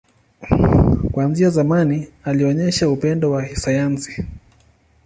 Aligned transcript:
Kuanzia 1.11 1.49
zamani, 1.49 2.07
alionyesha 2.23 2.89
upendo 2.89 3.31
wa 3.31 3.55
sayansi. 3.55 4.25